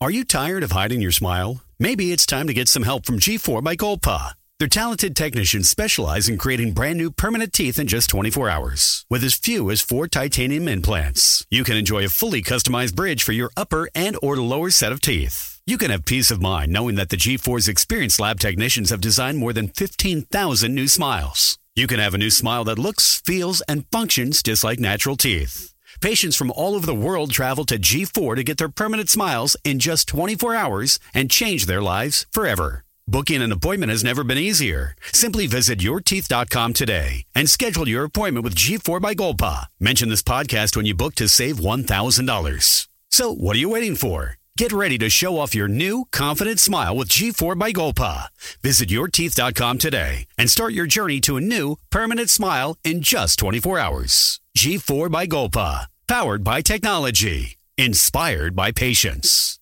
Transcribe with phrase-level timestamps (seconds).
[0.00, 1.64] Are you tired of hiding your smile?
[1.80, 4.34] Maybe it's time to get some help from G4 by Golpa.
[4.60, 9.04] Their talented technicians specialize in creating brand new permanent teeth in just 24 hours.
[9.10, 13.32] With as few as four titanium implants, you can enjoy a fully customized bridge for
[13.32, 15.60] your upper and or lower set of teeth.
[15.66, 19.38] You can have peace of mind knowing that the G4's experienced lab technicians have designed
[19.38, 21.58] more than 15,000 new smiles.
[21.74, 25.74] You can have a new smile that looks, feels, and functions just like natural teeth.
[26.00, 29.78] Patients from all over the world travel to G4 to get their permanent smiles in
[29.78, 32.84] just 24 hours and change their lives forever.
[33.08, 34.94] Booking an appointment has never been easier.
[35.12, 39.66] Simply visit yourteeth.com today and schedule your appointment with G4 by Golpa.
[39.80, 42.88] Mention this podcast when you book to save $1,000.
[43.10, 44.37] So, what are you waiting for?
[44.58, 48.26] Get ready to show off your new, confident smile with G4 by Golpa.
[48.60, 53.78] Visit yourteeth.com today and start your journey to a new, permanent smile in just 24
[53.78, 54.40] hours.
[54.56, 55.86] G4 by Golpa.
[56.08, 57.56] Powered by technology.
[57.76, 59.60] Inspired by patience.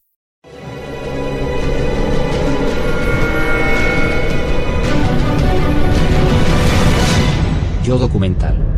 [7.84, 8.75] Yo documental.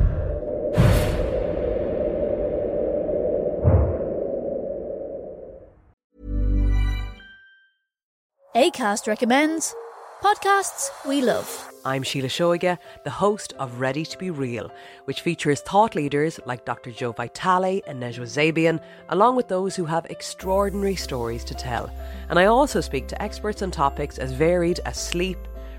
[8.59, 9.73] ACAST recommends
[10.21, 11.73] podcasts we love.
[11.85, 14.73] I'm Sheila Shoiga, the host of Ready to Be Real,
[15.05, 16.91] which features thought leaders like Dr.
[16.91, 21.89] Joe Vitale and Nejwa Zabian, along with those who have extraordinary stories to tell.
[22.31, 25.39] And I also speak to experts on topics as varied as sleep,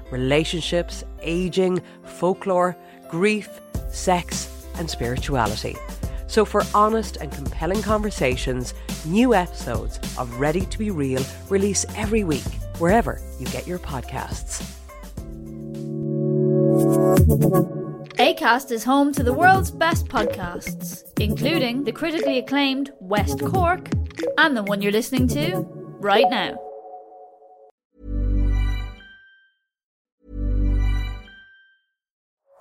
[0.09, 2.77] relationships, aging, folklore,
[3.09, 5.75] grief, sex, and spirituality.
[6.27, 12.23] So, for honest and compelling conversations, new episodes of Ready to Be Real release every
[12.23, 12.43] week,
[12.80, 14.63] wherever you get your podcasts.
[18.19, 23.89] ACAST is home to the world's best podcasts, including the critically acclaimed West Cork
[24.38, 25.66] and the one you're listening to
[25.99, 26.58] right now.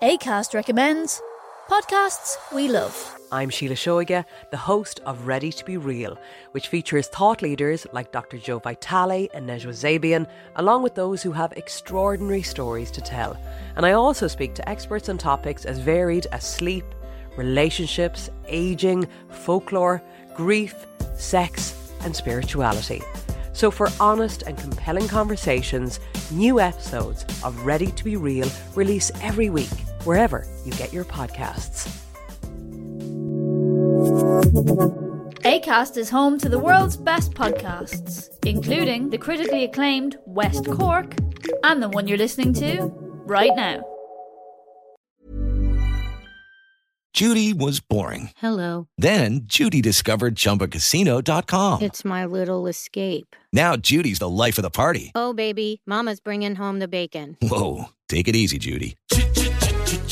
[0.01, 1.21] ACAST recommends
[1.69, 3.15] podcasts we love.
[3.31, 6.19] I'm Sheila Shoiga, the host of Ready to Be Real,
[6.53, 8.39] which features thought leaders like Dr.
[8.39, 13.39] Joe Vitale and Nejwa Zabian, along with those who have extraordinary stories to tell.
[13.77, 16.87] And I also speak to experts on topics as varied as sleep,
[17.37, 20.03] relationships, aging, folklore,
[20.35, 20.87] grief,
[21.17, 23.03] sex, and spirituality.
[23.53, 26.01] So, for honest and compelling conversations,
[26.31, 29.69] new episodes of Ready to Be Real release every week,
[30.09, 31.87] wherever you get your podcasts.
[35.45, 41.15] ACAST is home to the world's best podcasts, including the critically acclaimed West Cork
[41.63, 42.91] and the one you're listening to
[43.27, 43.85] right now.
[47.13, 48.31] Judy was boring.
[48.39, 48.89] Hello.
[48.97, 51.83] Then Judy discovered ChumbaCasino.com.
[51.83, 53.37] It's my little escape.
[53.53, 55.13] Now Judy's the life of the party.
[55.15, 57.37] Oh, baby, Mama's bringing home the bacon.
[57.43, 58.97] Whoa, take it easy, Judy.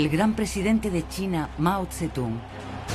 [0.00, 2.40] El gran presidente de China, Mao Zedong,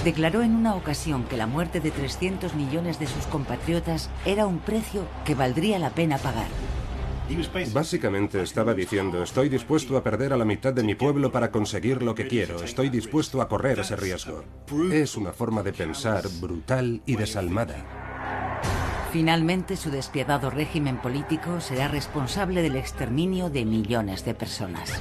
[0.04, 4.58] declaró en una ocasión que la muerte de 300 millones de sus compatriotas era un
[4.58, 6.48] precio que valdría la pena pagar.
[7.72, 12.02] Básicamente estaba diciendo, estoy dispuesto a perder a la mitad de mi pueblo para conseguir
[12.02, 14.44] lo que quiero, estoy dispuesto a correr ese riesgo.
[14.92, 17.86] Es una forma de pensar brutal y desalmada.
[19.12, 25.00] Finalmente, su despiadado régimen político será responsable del exterminio de millones de personas.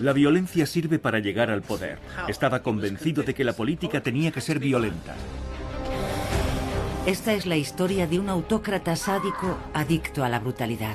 [0.00, 1.98] La violencia sirve para llegar al poder.
[2.28, 5.14] Estaba convencido de que la política tenía que ser violenta.
[7.06, 10.94] Esta es la historia de un autócrata sádico adicto a la brutalidad.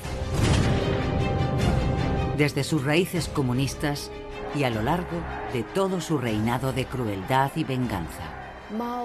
[2.38, 4.12] Desde sus raíces comunistas,
[4.56, 5.22] y a lo largo
[5.54, 8.24] de todo su reinado de crueldad y venganza.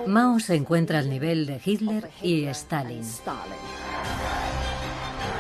[0.07, 3.03] Mao se encuentra al nivel de Hitler y Stalin.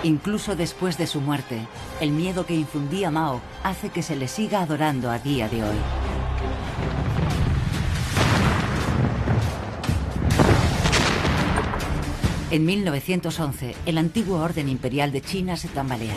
[0.02, 1.66] Incluso después de su muerte,
[2.00, 5.76] el miedo que infundía Mao hace que se le siga adorando a día de hoy.
[12.50, 16.16] En 1911, el antiguo orden imperial de China se tambalea.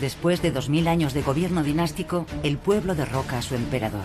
[0.00, 4.04] Después de 2000 años de gobierno dinástico, el pueblo derroca a su emperador.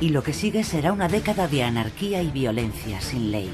[0.00, 3.50] Y lo que sigue será una década de anarquía y violencia sin ley.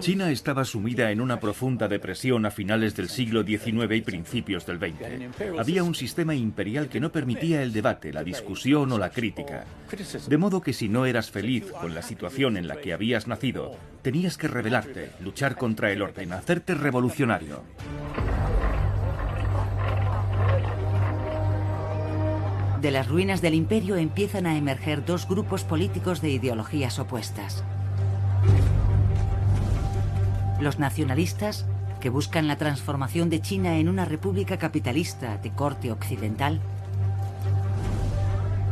[0.00, 4.78] China estaba sumida en una profunda depresión a finales del siglo XIX y principios del
[4.78, 5.58] XX.
[5.58, 9.64] Había un sistema imperial que no permitía el debate, la discusión o la crítica.
[10.28, 13.76] De modo que si no eras feliz con la situación en la que habías nacido,
[14.02, 17.62] tenías que rebelarte, luchar contra el orden, hacerte revolucionario.
[22.80, 27.64] De las ruinas del imperio empiezan a emerger dos grupos políticos de ideologías opuestas.
[30.60, 31.66] Los nacionalistas,
[32.00, 36.60] que buscan la transformación de China en una república capitalista de corte occidental.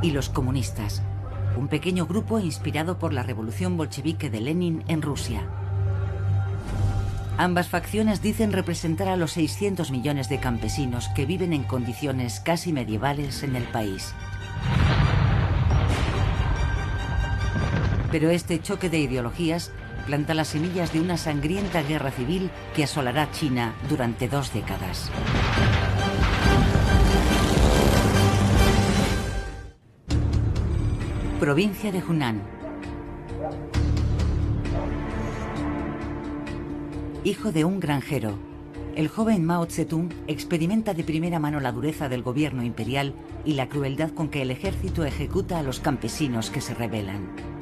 [0.00, 1.02] Y los comunistas,
[1.58, 5.42] un pequeño grupo inspirado por la revolución bolchevique de Lenin en Rusia.
[7.36, 12.72] Ambas facciones dicen representar a los 600 millones de campesinos que viven en condiciones casi
[12.72, 14.14] medievales en el país.
[18.12, 19.72] Pero este choque de ideologías
[20.04, 25.10] planta las semillas de una sangrienta guerra civil que asolará China durante dos décadas.
[31.40, 32.42] Provincia de Hunan.
[37.24, 38.38] Hijo de un granjero,
[38.96, 43.14] el joven Mao Zedong experimenta de primera mano la dureza del gobierno imperial
[43.44, 47.53] y la crueldad con que el ejército ejecuta a los campesinos que se rebelan.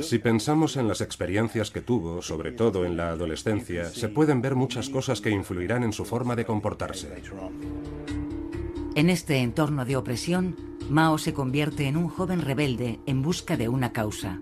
[0.00, 4.54] Si pensamos en las experiencias que tuvo, sobre todo en la adolescencia, se pueden ver
[4.54, 7.22] muchas cosas que influirán en su forma de comportarse.
[8.94, 10.56] En este entorno de opresión,
[10.90, 14.40] Mao se convierte en un joven rebelde en busca de una causa.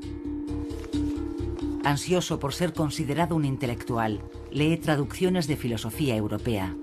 [1.85, 6.75] Ansioso por ser considerado un intelectual, lee traducciones de filosofía europea.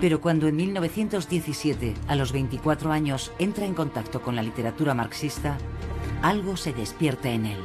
[0.00, 5.58] Pero cuando en 1917, a los 24 años, entra en contacto con la literatura marxista,
[6.22, 7.58] algo se despierta en él.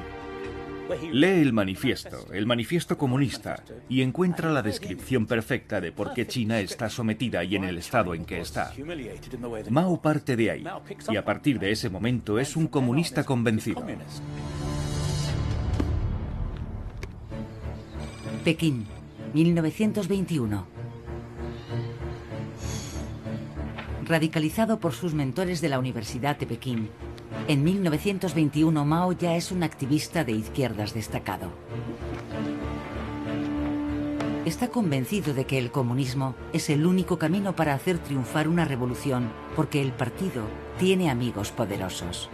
[1.11, 6.59] Lee el manifiesto, el manifiesto comunista, y encuentra la descripción perfecta de por qué China
[6.59, 8.71] está sometida y en el estado en que está.
[9.69, 10.63] Mao parte de ahí,
[11.09, 13.83] y a partir de ese momento es un comunista convencido.
[18.43, 18.85] Pekín,
[19.33, 20.67] 1921.
[24.05, 26.89] Radicalizado por sus mentores de la Universidad de Pekín,
[27.47, 31.49] en 1921 Mao ya es un activista de izquierdas destacado.
[34.45, 39.31] Está convencido de que el comunismo es el único camino para hacer triunfar una revolución
[39.55, 40.43] porque el partido
[40.77, 42.29] tiene amigos poderosos.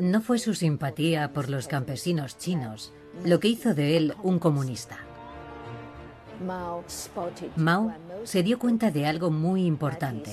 [0.00, 2.92] No fue su simpatía por los campesinos chinos
[3.24, 4.98] lo que hizo de él un comunista.
[7.56, 7.92] Mao
[8.24, 10.30] se dio cuenta de algo muy importante,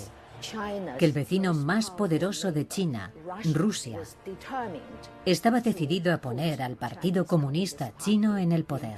[0.97, 3.11] que el vecino más poderoso de China,
[3.53, 3.99] Rusia,
[5.25, 8.97] estaba decidido a poner al Partido Comunista Chino en el poder.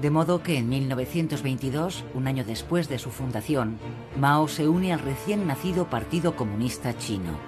[0.00, 3.78] De modo que en 1922, un año después de su fundación,
[4.18, 7.38] Mao se une al recién nacido Partido Comunista Chino.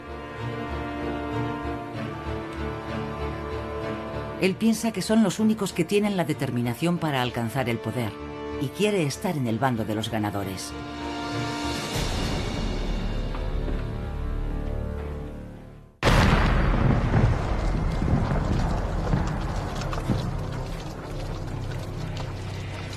[4.40, 8.12] Él piensa que son los únicos que tienen la determinación para alcanzar el poder
[8.60, 10.72] y quiere estar en el bando de los ganadores.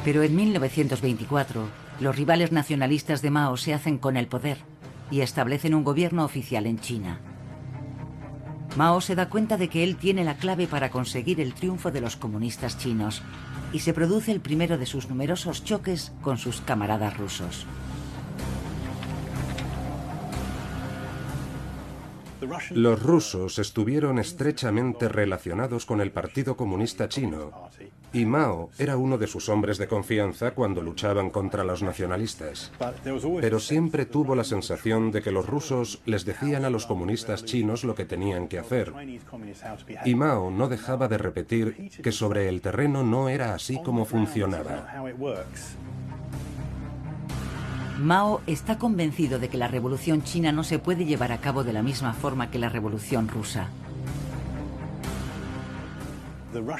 [0.07, 1.67] Pero en 1924,
[1.99, 4.57] los rivales nacionalistas de Mao se hacen con el poder
[5.11, 7.19] y establecen un gobierno oficial en China.
[8.77, 11.99] Mao se da cuenta de que él tiene la clave para conseguir el triunfo de
[11.99, 13.21] los comunistas chinos
[13.73, 17.65] y se produce el primero de sus numerosos choques con sus camaradas rusos.
[22.71, 27.51] Los rusos estuvieron estrechamente relacionados con el Partido Comunista Chino
[28.13, 32.71] y Mao era uno de sus hombres de confianza cuando luchaban contra los nacionalistas.
[33.41, 37.83] Pero siempre tuvo la sensación de que los rusos les decían a los comunistas chinos
[37.83, 38.93] lo que tenían que hacer.
[40.05, 45.03] Y Mao no dejaba de repetir que sobre el terreno no era así como funcionaba.
[47.99, 51.73] Mao está convencido de que la revolución china no se puede llevar a cabo de
[51.73, 53.69] la misma forma que la revolución rusa.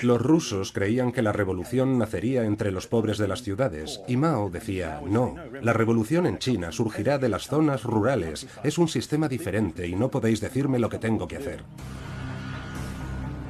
[0.01, 4.50] Los rusos creían que la revolución nacería entre los pobres de las ciudades y Mao
[4.50, 9.88] decía, no, la revolución en China surgirá de las zonas rurales, es un sistema diferente
[9.88, 11.63] y no podéis decirme lo que tengo que hacer.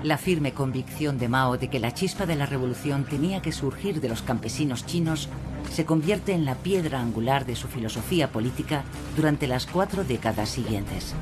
[0.08, 4.00] La firme convicción de Mao de que la chispa de la revolución tenía que surgir
[4.00, 5.28] de los campesinos chinos
[5.70, 8.86] se convierte en la piedra angular de su filosofía política
[9.18, 11.14] durante las cuatro décadas siguientes.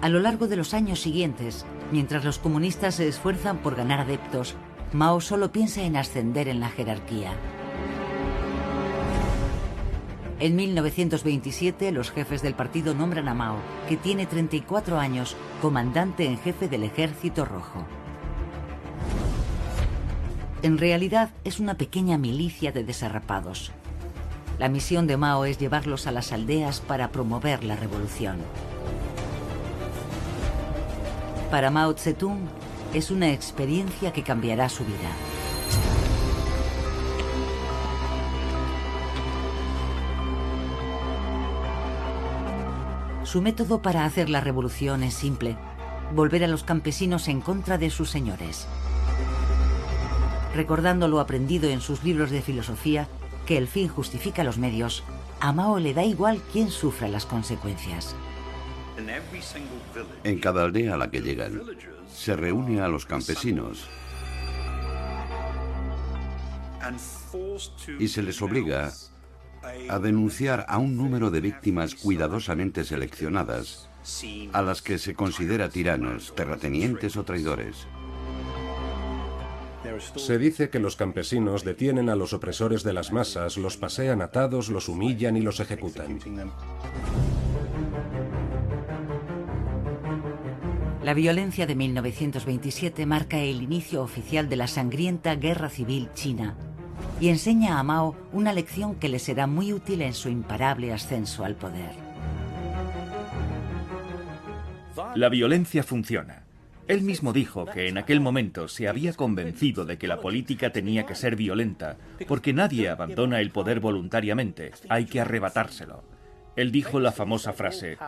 [0.00, 4.54] A lo largo de los años siguientes, mientras los comunistas se esfuerzan por ganar adeptos,
[4.94, 7.34] Mao solo piensa en ascender en la jerarquía.
[10.40, 13.56] En 1927, los jefes del partido nombran a Mao,
[13.88, 17.84] que tiene 34 años, comandante en jefe del Ejército Rojo.
[20.62, 23.72] En realidad es una pequeña milicia de desarrapados.
[24.60, 28.36] La misión de Mao es llevarlos a las aldeas para promover la revolución.
[31.50, 32.48] Para Mao Zedong
[32.94, 35.37] es una experiencia que cambiará su vida.
[43.30, 45.58] Su método para hacer la revolución es simple,
[46.14, 48.66] volver a los campesinos en contra de sus señores.
[50.54, 53.06] Recordando lo aprendido en sus libros de filosofía,
[53.44, 55.04] que el fin justifica los medios,
[55.40, 58.16] a Mao le da igual quién sufra las consecuencias.
[60.24, 61.60] En cada aldea a la que llegan,
[62.10, 63.90] se reúne a los campesinos
[67.98, 68.90] y se les obliga
[69.88, 73.88] a denunciar a un número de víctimas cuidadosamente seleccionadas,
[74.52, 77.86] a las que se considera tiranos, terratenientes o traidores.
[80.16, 84.68] Se dice que los campesinos detienen a los opresores de las masas, los pasean atados,
[84.68, 86.18] los humillan y los ejecutan.
[91.02, 96.56] La violencia de 1927 marca el inicio oficial de la sangrienta guerra civil china
[97.20, 101.44] y enseña a Mao una lección que le será muy útil en su imparable ascenso
[101.44, 101.92] al poder.
[105.14, 106.44] La violencia funciona.
[106.86, 111.04] Él mismo dijo que en aquel momento se había convencido de que la política tenía
[111.04, 111.96] que ser violenta,
[112.26, 116.02] porque nadie abandona el poder voluntariamente, hay que arrebatárselo.
[116.56, 117.98] Él dijo la famosa frase,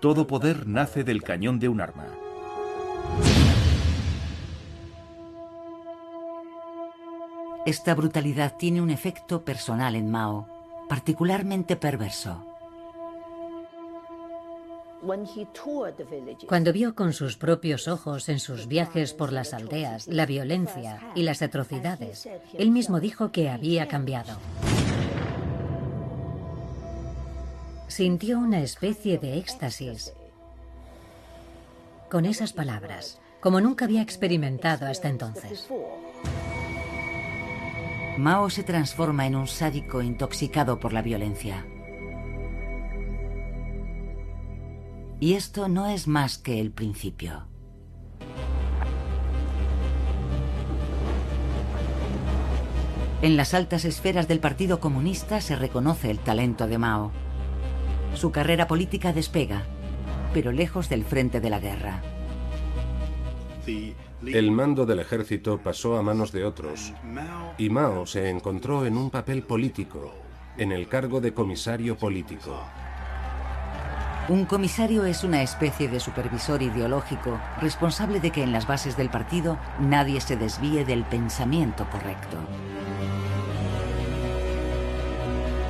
[0.00, 2.06] todo poder nace del cañón de un arma.
[7.66, 10.46] Esta brutalidad tiene un efecto personal en Mao,
[10.86, 12.44] particularmente perverso.
[16.46, 21.22] Cuando vio con sus propios ojos en sus viajes por las aldeas la violencia y
[21.22, 24.38] las atrocidades, él mismo dijo que había cambiado.
[27.88, 30.14] Sintió una especie de éxtasis
[32.10, 35.68] con esas palabras, como nunca había experimentado hasta entonces.
[38.16, 41.66] Mao se transforma en un sádico intoxicado por la violencia.
[45.18, 47.48] Y esto no es más que el principio.
[53.20, 57.10] En las altas esferas del Partido Comunista se reconoce el talento de Mao.
[58.14, 59.64] Su carrera política despega,
[60.32, 62.02] pero lejos del frente de la guerra.
[64.26, 66.92] El mando del ejército pasó a manos de otros
[67.58, 70.14] y Mao se encontró en un papel político,
[70.56, 72.60] en el cargo de comisario político.
[74.28, 79.10] Un comisario es una especie de supervisor ideológico responsable de que en las bases del
[79.10, 82.38] partido nadie se desvíe del pensamiento correcto.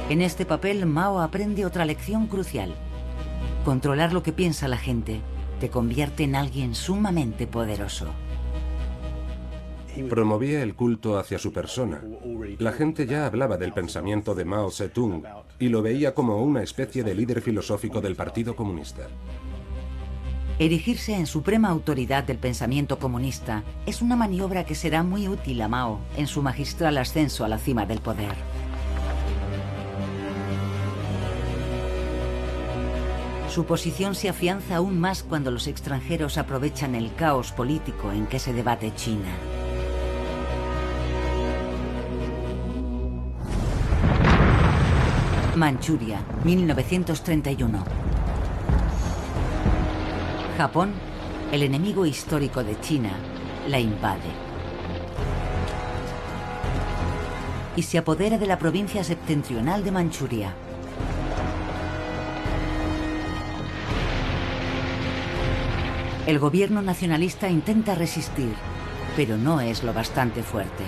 [0.08, 2.74] En este papel Mao aprende otra lección crucial.
[3.64, 5.20] Controlar lo que piensa la gente
[5.58, 8.08] te convierte en alguien sumamente poderoso.
[10.08, 12.02] Promovía el culto hacia su persona.
[12.58, 15.24] La gente ya hablaba del pensamiento de Mao Zedong
[15.58, 19.08] y lo veía como una especie de líder filosófico del Partido Comunista.
[20.58, 25.68] Erigirse en suprema autoridad del pensamiento comunista es una maniobra que será muy útil a
[25.68, 28.34] Mao en su magistral ascenso a la cima del poder.
[33.48, 38.40] Su posición se afianza aún más cuando los extranjeros aprovechan el caos político en que
[38.40, 39.32] se debate China.
[45.56, 47.84] Manchuria, 1931.
[50.58, 50.92] Japón,
[51.52, 53.12] el enemigo histórico de China,
[53.68, 54.18] la invade.
[57.76, 60.54] Y se apodera de la provincia septentrional de Manchuria.
[66.26, 68.54] El gobierno nacionalista intenta resistir,
[69.14, 70.82] pero no es lo bastante fuerte.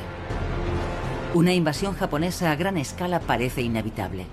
[1.35, 4.26] Una invasión japonesa a gran escala parece inevitable.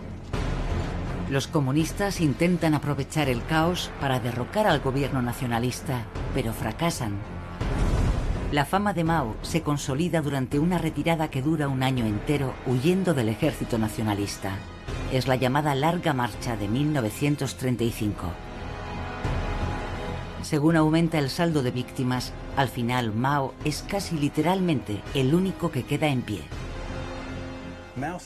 [1.30, 7.14] Los comunistas intentan aprovechar el caos para derrocar al gobierno nacionalista, pero fracasan.
[8.52, 13.14] La fama de Mao se consolida durante una retirada que dura un año entero huyendo
[13.14, 14.58] del ejército nacionalista.
[15.12, 18.28] Es la llamada Larga Marcha de 1935.
[20.44, 25.84] Según aumenta el saldo de víctimas, al final Mao es casi literalmente el único que
[25.84, 26.42] queda en pie.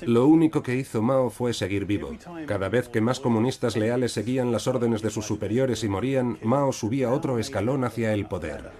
[0.02, 2.12] Lo único que hizo Mao fue seguir vivo.
[2.46, 6.72] Cada vez que más comunistas leales seguían las órdenes de sus superiores y morían, Mao
[6.72, 8.72] subía otro escalón hacia el poder.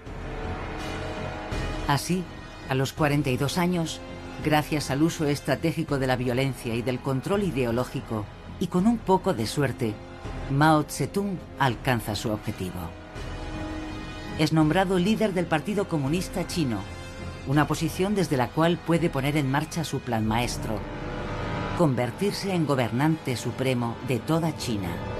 [1.86, 2.24] Así,
[2.68, 4.00] a los 42 años,
[4.44, 8.24] gracias al uso estratégico de la violencia y del control ideológico,
[8.60, 9.94] y con un poco de suerte,
[10.50, 12.80] Mao Zedong alcanza su objetivo.
[14.38, 16.97] Es nombrado líder del Partido Comunista Chino
[17.48, 20.78] una posición desde la cual puede poner en marcha su plan maestro,
[21.78, 25.17] convertirse en gobernante supremo de toda China.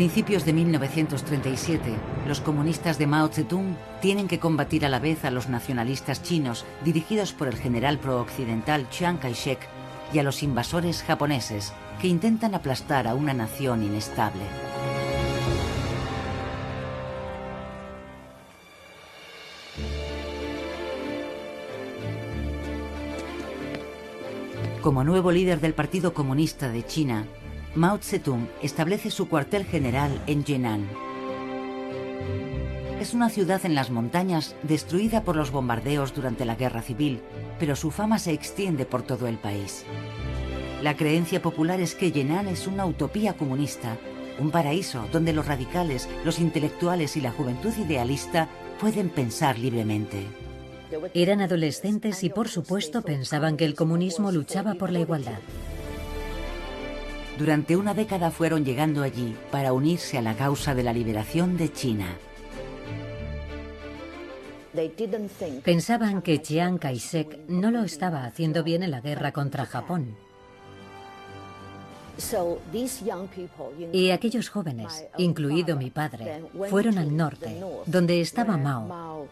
[0.00, 1.92] Principios de 1937,
[2.26, 6.64] los comunistas de Mao Zedong tienen que combatir a la vez a los nacionalistas chinos
[6.82, 9.58] dirigidos por el general pro-occidental Chiang Kai-shek
[10.14, 14.40] y a los invasores japoneses que intentan aplastar a una nación inestable.
[24.80, 27.26] Como nuevo líder del Partido Comunista de China,
[27.74, 30.88] Mao Zedong establece su cuartel general en Yenan.
[33.00, 37.20] Es una ciudad en las montañas destruida por los bombardeos durante la guerra civil,
[37.60, 39.84] pero su fama se extiende por todo el país.
[40.82, 43.96] La creencia popular es que Yenan es una utopía comunista,
[44.40, 48.48] un paraíso donde los radicales, los intelectuales y la juventud idealista
[48.80, 50.26] pueden pensar libremente.
[51.14, 55.38] Eran adolescentes y por supuesto pensaban que el comunismo luchaba por la igualdad.
[57.40, 61.72] Durante una década fueron llegando allí para unirse a la causa de la liberación de
[61.72, 62.18] China.
[65.64, 70.18] Pensaban que Chiang Kai-shek no lo estaba haciendo bien en la guerra contra Japón.
[73.90, 79.28] Y aquellos jóvenes, incluido mi padre, fueron al norte, donde estaba Mao,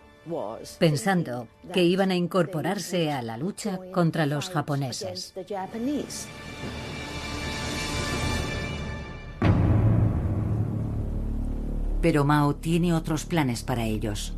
[0.79, 5.35] pensando que iban a incorporarse a la lucha contra los japoneses.
[12.01, 14.35] Pero Mao tiene otros planes para ellos.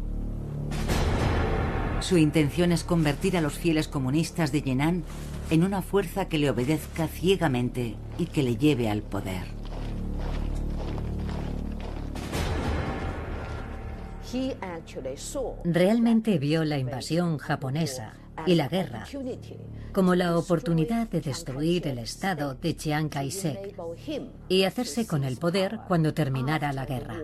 [2.01, 5.05] Su intención es convertir a los fieles comunistas de Yenan
[5.51, 9.45] en una fuerza que le obedezca ciegamente y que le lleve al poder.
[15.65, 19.05] Realmente vio la invasión japonesa y la guerra
[19.93, 23.75] como la oportunidad de destruir el Estado de Chiang Kai-shek
[24.49, 27.17] y hacerse con el poder cuando terminara la guerra.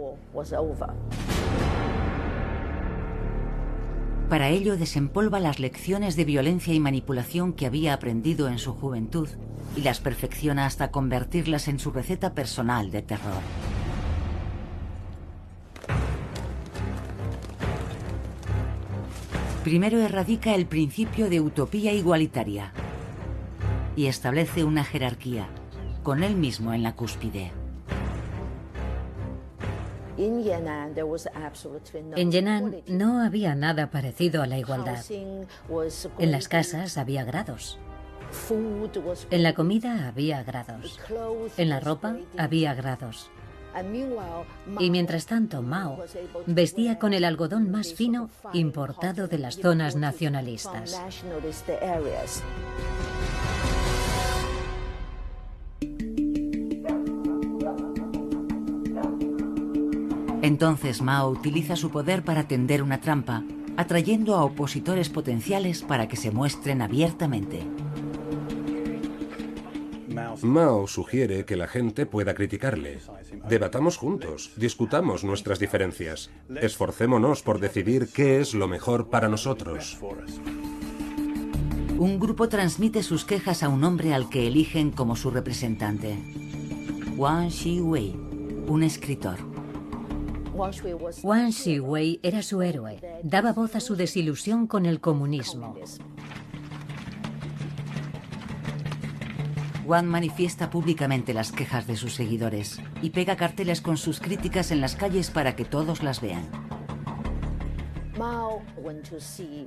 [4.28, 9.28] Para ello desempolva las lecciones de violencia y manipulación que había aprendido en su juventud
[9.76, 13.42] y las perfecciona hasta convertirlas en su receta personal de terror.
[19.66, 22.72] Primero erradica el principio de utopía igualitaria
[23.96, 25.48] y establece una jerarquía,
[26.04, 27.50] con él mismo en la cúspide.
[30.16, 30.40] En
[32.30, 35.04] Yenan no había nada parecido a la igualdad.
[36.20, 37.80] En las casas había grados.
[39.32, 41.00] En la comida había grados.
[41.56, 43.32] En la ropa había grados.
[44.78, 46.04] Y mientras tanto, Mao
[46.46, 51.00] vestía con el algodón más fino importado de las zonas nacionalistas.
[60.42, 63.42] Entonces Mao utiliza su poder para tender una trampa,
[63.76, 67.66] atrayendo a opositores potenciales para que se muestren abiertamente.
[70.42, 72.98] Mao sugiere que la gente pueda criticarle.
[73.48, 79.98] Debatamos juntos, discutamos nuestras diferencias, esforcémonos por decidir qué es lo mejor para nosotros.
[81.98, 86.18] Un grupo transmite sus quejas a un hombre al que eligen como su representante.
[87.16, 88.14] Wang Shiwei,
[88.66, 89.38] un escritor.
[91.22, 93.00] Wang Shiwei era su héroe.
[93.22, 95.74] Daba voz a su desilusión con el comunismo.
[99.86, 104.80] Wang manifiesta públicamente las quejas de sus seguidores y pega carteles con sus críticas en
[104.80, 106.44] las calles para que todos las vean.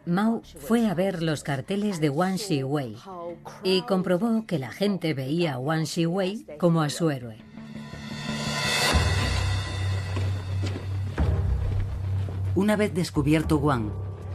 [0.05, 2.97] Mao fue a ver los carteles de Wang Shiwei
[3.63, 7.37] y comprobó que la gente veía a Wang Shiwei como a su héroe.
[12.55, 13.91] Una vez descubierto Wang,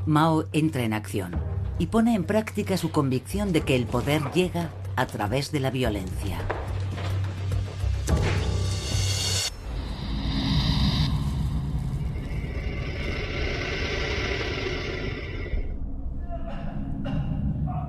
[0.06, 1.34] Mao entra en acción
[1.78, 5.70] y pone en práctica su convicción de que el poder llega a través de la
[5.70, 6.38] violencia.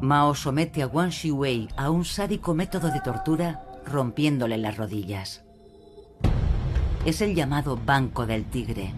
[0.01, 5.43] Mao somete a Wang Shiwei a un sádico método de tortura rompiéndole las rodillas.
[7.05, 8.93] Es el llamado Banco del Tigre.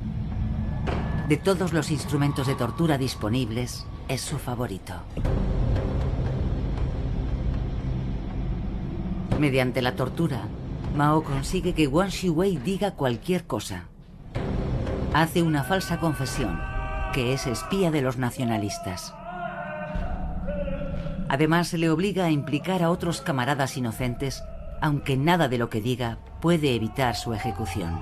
[1.30, 4.94] De todos los instrumentos de tortura disponibles, es su favorito.
[9.40, 10.48] Mediante la tortura,
[10.96, 13.86] Mao consigue que Wang Shiwei diga cualquier cosa.
[15.14, 16.60] Hace una falsa confesión,
[17.14, 19.14] que es espía de los nacionalistas.
[21.30, 24.44] Además, le obliga a implicar a otros camaradas inocentes,
[24.82, 28.02] aunque nada de lo que diga puede evitar su ejecución.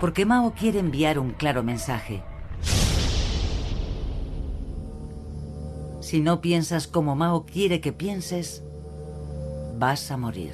[0.00, 2.22] Porque Mao quiere enviar un claro mensaje.
[6.10, 8.64] Si no piensas como Mao quiere que pienses,
[9.78, 10.52] vas a morir.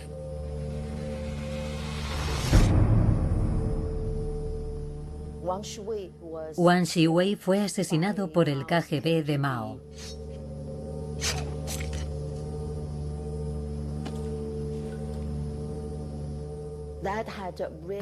[5.42, 9.80] Wang Shiwei fue asesinado por el KGB de Mao.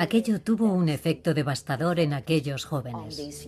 [0.00, 3.46] Aquello tuvo un efecto devastador en aquellos jóvenes.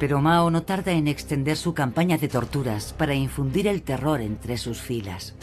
[0.00, 4.56] Pero Mao no tarda en extender su campaña de torturas para infundir el terror entre
[4.56, 5.34] sus filas.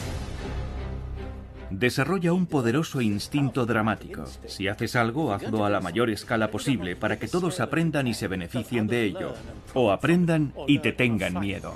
[1.70, 4.24] Desarrolla un poderoso instinto dramático.
[4.46, 8.28] Si haces algo, hazlo a la mayor escala posible para que todos aprendan y se
[8.28, 9.32] beneficien de ello.
[9.72, 11.74] O aprendan y te tengan miedo.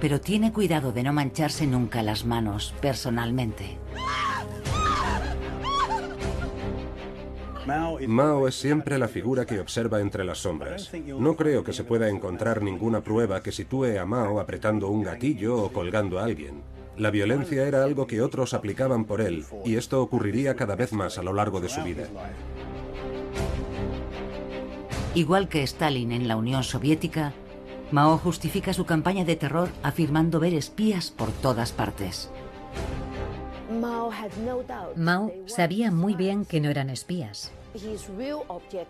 [0.00, 3.76] Pero tiene cuidado de no mancharse nunca las manos personalmente.
[8.06, 10.90] Mao es siempre la figura que observa entre las sombras.
[11.18, 15.62] No creo que se pueda encontrar ninguna prueba que sitúe a Mao apretando un gatillo
[15.62, 16.62] o colgando a alguien.
[16.96, 21.18] La violencia era algo que otros aplicaban por él, y esto ocurriría cada vez más
[21.18, 22.08] a lo largo de su vida.
[25.14, 27.34] Igual que Stalin en la Unión Soviética,
[27.90, 32.30] Mao justifica su campaña de terror afirmando ver espías por todas partes.
[34.96, 37.52] Mao sabía muy bien que no eran espías.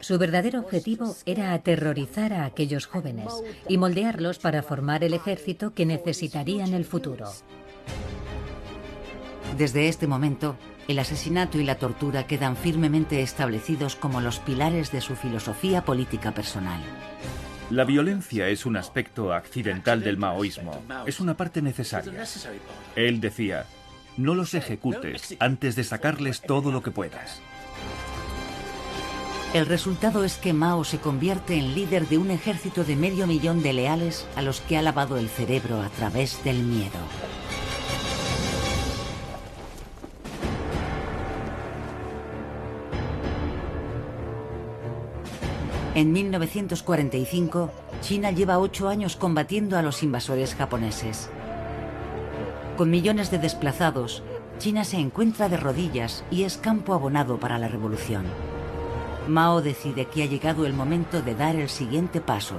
[0.00, 3.32] Su verdadero objetivo era aterrorizar a aquellos jóvenes
[3.68, 7.30] y moldearlos para formar el ejército que necesitaría en el futuro.
[9.56, 15.00] Desde este momento, el asesinato y la tortura quedan firmemente establecidos como los pilares de
[15.00, 16.80] su filosofía política personal.
[17.70, 22.24] La violencia es un aspecto accidental del maoísmo, es una parte necesaria.
[22.96, 23.66] Él decía,
[24.16, 27.42] no los ejecutes antes de sacarles todo lo que puedas.
[29.54, 33.62] El resultado es que Mao se convierte en líder de un ejército de medio millón
[33.62, 36.98] de leales a los que ha lavado el cerebro a través del miedo.
[45.94, 47.70] En 1945,
[48.02, 51.30] China lleva ocho años combatiendo a los invasores japoneses.
[52.76, 54.22] Con millones de desplazados,
[54.58, 58.26] China se encuentra de rodillas y es campo abonado para la revolución.
[59.28, 62.56] Mao decide que ha llegado el momento de dar el siguiente paso.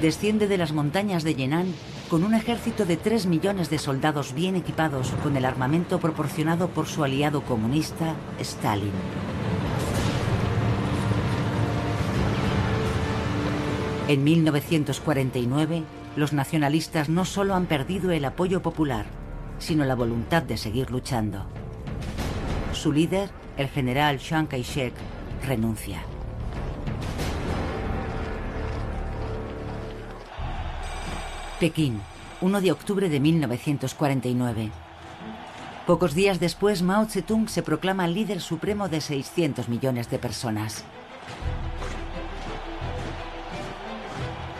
[0.00, 1.74] Desciende de las montañas de Yenan
[2.08, 6.86] con un ejército de 3 millones de soldados bien equipados con el armamento proporcionado por
[6.86, 8.92] su aliado comunista, Stalin.
[14.08, 15.84] En 1949,
[16.16, 19.06] los nacionalistas no solo han perdido el apoyo popular,
[19.60, 21.46] sino la voluntad de seguir luchando.
[22.72, 24.92] Su líder, el general Chiang Kai-shek,
[25.46, 26.02] renuncia.
[31.60, 32.00] Pekín,
[32.40, 34.70] 1 de octubre de 1949.
[35.86, 40.84] Pocos días después, Mao Zedong se proclama líder supremo de 600 millones de personas.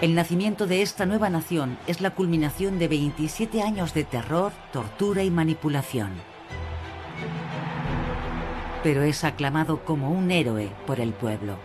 [0.01, 5.23] El nacimiento de esta nueva nación es la culminación de 27 años de terror, tortura
[5.25, 6.13] y manipulación.
[8.83, 11.59] Pero es aclamado como un héroe por el pueblo.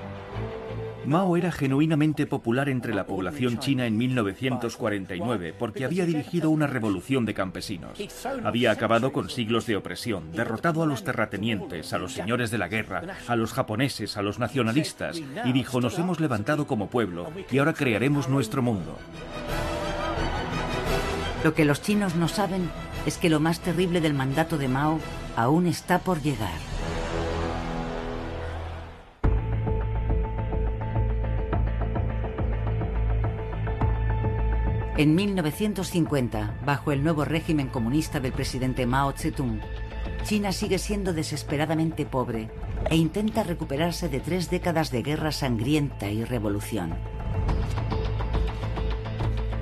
[1.07, 7.25] Mao era genuinamente popular entre la población china en 1949 porque había dirigido una revolución
[7.25, 7.99] de campesinos.
[8.43, 12.67] Había acabado con siglos de opresión, derrotado a los terratenientes, a los señores de la
[12.67, 17.57] guerra, a los japoneses, a los nacionalistas, y dijo, nos hemos levantado como pueblo y
[17.57, 18.97] ahora crearemos nuestro mundo.
[21.43, 22.69] Lo que los chinos no saben
[23.05, 24.99] es que lo más terrible del mandato de Mao
[25.35, 26.74] aún está por llegar.
[34.97, 39.59] En 1950, bajo el nuevo régimen comunista del presidente Mao Zedong,
[40.23, 42.49] China sigue siendo desesperadamente pobre
[42.89, 46.95] e intenta recuperarse de tres décadas de guerra sangrienta y revolución.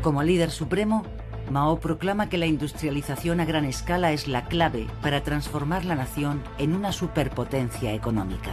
[0.03, 1.03] Como líder supremo,
[1.49, 6.43] Mao proclama que la industrialización a gran escala es la clave para transformar la nación
[6.59, 8.51] en una superpotencia económica.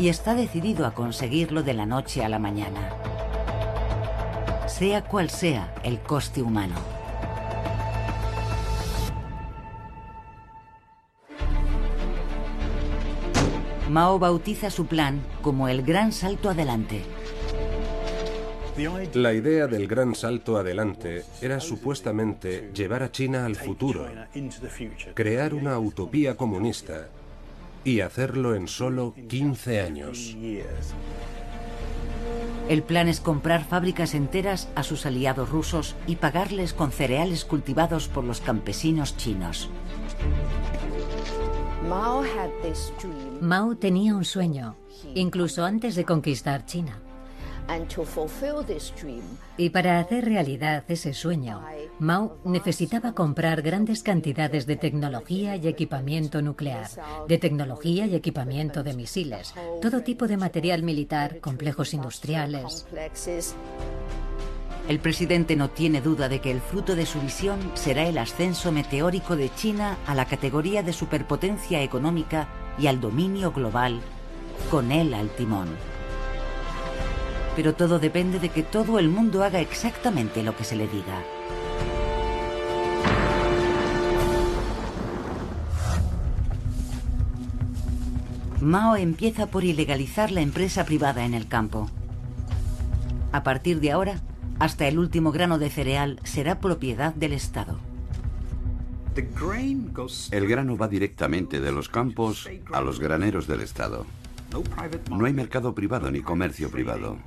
[0.00, 2.97] Y está decidido a conseguirlo de la noche a la mañana
[4.78, 6.76] sea cual sea el coste humano.
[13.90, 17.02] Mao bautiza su plan como el Gran Salto Adelante.
[19.14, 24.06] La idea del Gran Salto Adelante era supuestamente llevar a China al futuro,
[25.14, 27.08] crear una utopía comunista
[27.82, 30.36] y hacerlo en solo 15 años.
[32.68, 38.08] El plan es comprar fábricas enteras a sus aliados rusos y pagarles con cereales cultivados
[38.08, 39.70] por los campesinos chinos.
[43.40, 44.76] Mao tenía un sueño,
[45.14, 47.00] incluso antes de conquistar China.
[49.56, 51.62] Y para hacer realidad ese sueño,
[51.98, 56.88] Mao necesitaba comprar grandes cantidades de tecnología y equipamiento nuclear,
[57.28, 62.86] de tecnología y equipamiento de misiles, todo tipo de material militar, complejos industriales.
[64.88, 68.72] El presidente no tiene duda de que el fruto de su visión será el ascenso
[68.72, 74.00] meteórico de China a la categoría de superpotencia económica y al dominio global,
[74.70, 75.68] con él al timón.
[77.58, 81.24] Pero todo depende de que todo el mundo haga exactamente lo que se le diga.
[88.60, 91.90] Mao empieza por ilegalizar la empresa privada en el campo.
[93.32, 94.20] A partir de ahora,
[94.60, 97.80] hasta el último grano de cereal será propiedad del Estado.
[100.30, 104.06] El grano va directamente de los campos a los graneros del Estado.
[105.10, 107.18] No hay mercado privado ni comercio privado.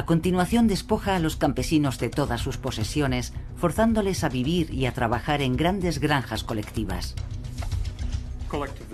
[0.00, 4.94] A continuación despoja a los campesinos de todas sus posesiones, forzándoles a vivir y a
[4.94, 7.14] trabajar en grandes granjas colectivas.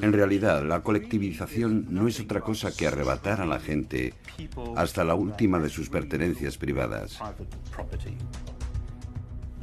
[0.02, 4.14] En realidad, la colectivización no es otra cosa que arrebatar a la gente
[4.74, 7.20] hasta la última de sus pertenencias privadas.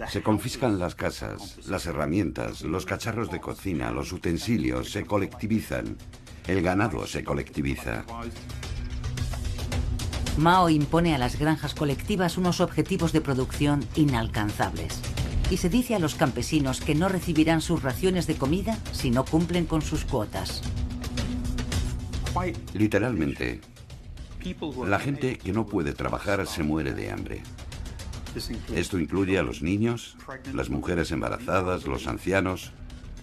[0.08, 5.98] Se confiscan las casas, las herramientas, los cacharros de cocina, los utensilios, se colectivizan.
[6.48, 8.06] El ganado se colectiviza.
[10.38, 15.00] Mao impone a las granjas colectivas unos objetivos de producción inalcanzables.
[15.52, 19.26] Y se dice a los campesinos que no recibirán sus raciones de comida si no
[19.26, 20.64] cumplen con sus cuotas.
[22.74, 23.62] Literalmente,
[24.88, 27.44] la gente que no puede trabajar se muere de hambre.
[28.74, 30.18] Esto incluye a los niños,
[30.52, 32.72] las mujeres embarazadas, los ancianos.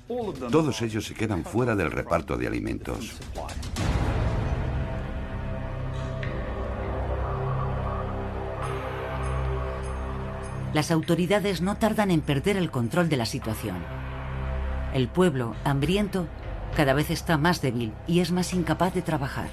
[0.06, 3.18] Todos ellos se quedan fuera del reparto de alimentos.
[10.72, 13.78] Las autoridades no tardan en perder el control de la situación.
[14.94, 16.28] El pueblo, hambriento,
[16.76, 19.48] cada vez está más débil y es más incapaz de trabajar.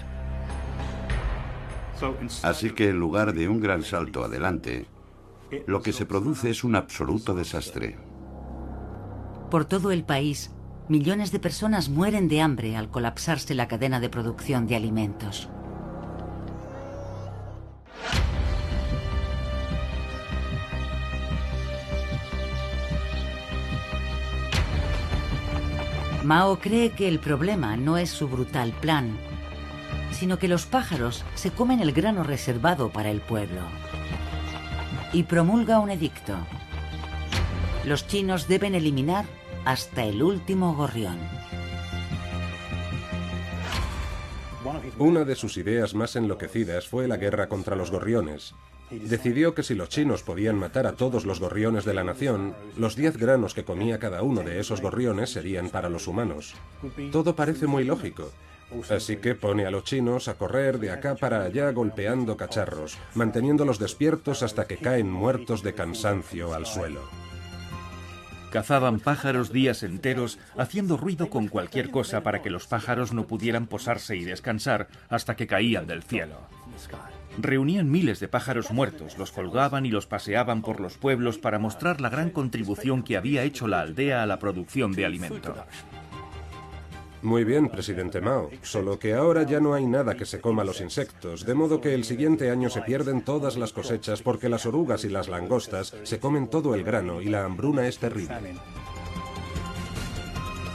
[2.43, 4.85] Así que en lugar de un gran salto adelante,
[5.65, 7.97] lo que se produce es un absoluto desastre.
[9.49, 10.51] Por todo el país,
[10.87, 15.49] millones de personas mueren de hambre al colapsarse la cadena de producción de alimentos.
[26.27, 29.17] Mao cree que el problema no es su brutal plan,
[30.11, 33.61] sino que los pájaros se comen el grano reservado para el pueblo.
[35.13, 36.35] Y promulga un edicto.
[37.85, 39.23] Los chinos deben eliminar
[39.63, 41.17] hasta el último gorrión.
[44.97, 48.53] Una de sus ideas más enloquecidas fue la guerra contra los gorriones.
[48.89, 52.95] Decidió que si los chinos podían matar a todos los gorriones de la nación, los
[52.95, 56.55] 10 granos que comía cada uno de esos gorriones serían para los humanos.
[57.11, 58.31] Todo parece muy lógico.
[58.89, 63.79] Así que pone a los chinos a correr de acá para allá golpeando cacharros, manteniéndolos
[63.79, 67.01] despiertos hasta que caen muertos de cansancio al suelo.
[68.51, 73.67] Cazaban pájaros días enteros, haciendo ruido con cualquier cosa para que los pájaros no pudieran
[73.67, 76.37] posarse y descansar hasta que caían del cielo.
[77.37, 82.01] Reunían miles de pájaros muertos, los colgaban y los paseaban por los pueblos para mostrar
[82.01, 85.55] la gran contribución que había hecho la aldea a la producción de alimento.
[87.21, 90.81] Muy bien, presidente Mao, solo que ahora ya no hay nada que se coma los
[90.81, 95.03] insectos, de modo que el siguiente año se pierden todas las cosechas porque las orugas
[95.03, 98.55] y las langostas se comen todo el grano y la hambruna es terrible.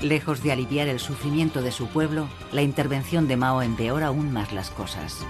[0.02, 4.52] Lejos de aliviar el sufrimiento de su pueblo, la intervención de Mao empeora aún más
[4.52, 5.24] las cosas.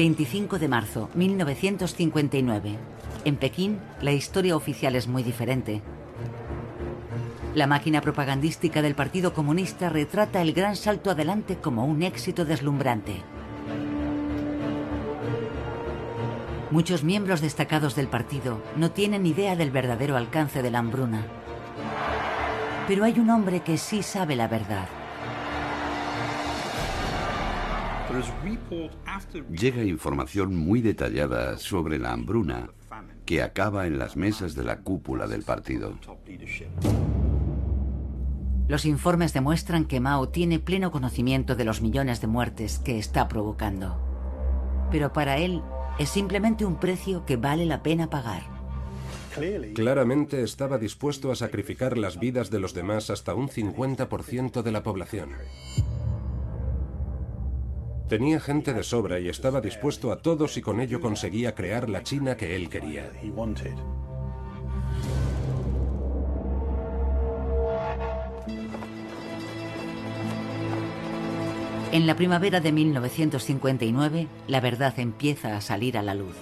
[0.00, 2.78] ...25 de marzo, 1959...
[3.26, 5.82] En Pekín, la historia oficial es muy diferente.
[7.54, 13.12] La máquina propagandística del Partido Comunista retrata el gran salto adelante como un éxito deslumbrante.
[16.70, 21.26] Muchos miembros destacados del partido no tienen idea del verdadero alcance de la hambruna.
[22.88, 24.88] Pero hay un hombre que sí sabe la verdad.
[29.50, 32.70] Llega información muy detallada sobre la hambruna
[33.24, 35.94] que acaba en las mesas de la cúpula del partido.
[38.68, 43.28] Los informes demuestran que Mao tiene pleno conocimiento de los millones de muertes que está
[43.28, 44.00] provocando.
[44.90, 45.62] Pero para él
[45.98, 48.42] es simplemente un precio que vale la pena pagar.
[49.74, 54.82] Claramente estaba dispuesto a sacrificar las vidas de los demás hasta un 50% de la
[54.82, 55.30] población.
[58.10, 62.02] Tenía gente de sobra y estaba dispuesto a todos y con ello conseguía crear la
[62.02, 63.08] China que él quería.
[71.92, 76.34] En la primavera de 1959, la verdad empieza a salir a la luz.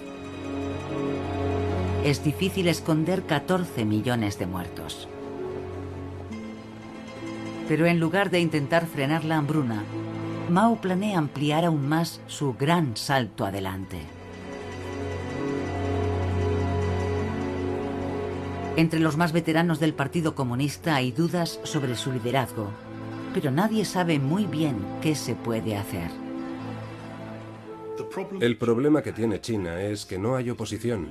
[2.03, 5.07] Es difícil esconder 14 millones de muertos.
[7.67, 9.83] Pero en lugar de intentar frenar la hambruna,
[10.49, 13.99] Mao planea ampliar aún más su gran salto adelante.
[18.75, 22.69] Entre los más veteranos del Partido Comunista hay dudas sobre su liderazgo,
[23.33, 26.09] pero nadie sabe muy bien qué se puede hacer.
[28.39, 31.09] El problema que tiene China es que no hay oposición.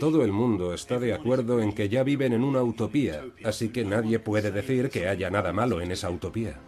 [0.00, 3.84] Todo el mundo está de acuerdo en que ya viven en una utopía, así que
[3.84, 6.58] nadie puede decir que haya nada malo en esa utopía.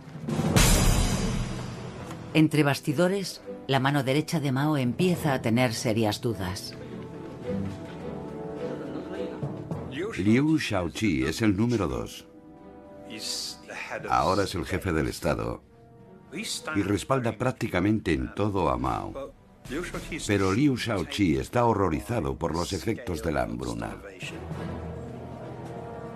[2.37, 6.75] Entre bastidores, la mano derecha de Mao empieza a tener serias dudas.
[10.19, 12.29] Liu Shaoqi es el número dos.
[14.11, 15.63] Ahora es el jefe del Estado
[16.75, 19.33] y respalda prácticamente en todo a Mao.
[20.27, 23.97] Pero Liu Shaoqi está horrorizado por los efectos de la hambruna.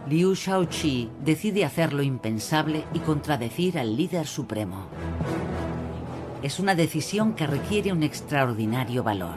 [0.06, 4.86] Liu Shaoqi decide hacer lo impensable y contradecir al líder supremo
[6.42, 9.36] es una decisión que requiere un extraordinario valor.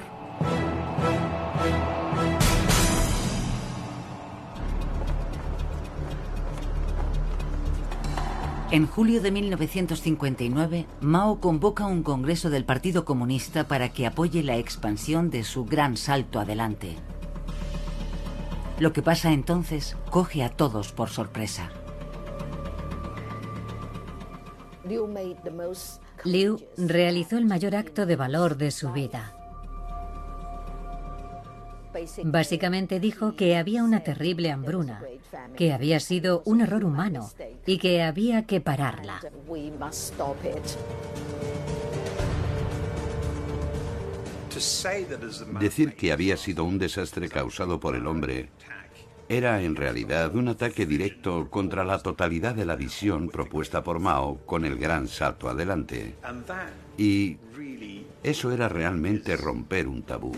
[8.71, 14.57] En julio de 1959, Mao convoca un congreso del Partido Comunista para que apoye la
[14.57, 16.95] expansión de su gran salto adelante.
[18.79, 21.69] Lo que pasa entonces coge a todos por sorpresa.
[26.25, 29.33] Liu realizó el mayor acto de valor de su vida.
[32.23, 35.01] Básicamente dijo que había una terrible hambruna,
[35.55, 37.29] que había sido un error humano
[37.65, 39.21] y que había que pararla.
[45.59, 48.49] Decir que había sido un desastre causado por el hombre
[49.29, 54.39] era en realidad un ataque directo contra la totalidad de la visión propuesta por Mao
[54.45, 56.15] con el gran salto adelante.
[56.97, 57.37] Y
[58.21, 60.33] eso era realmente romper un tabú.